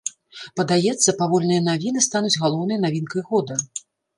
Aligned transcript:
Падаецца, 0.59 1.13
павольныя 1.19 1.61
навіны 1.69 1.99
стануць 2.09 2.35
галоўнай 2.45 2.83
навінкай 2.89 3.21
года. 3.33 3.63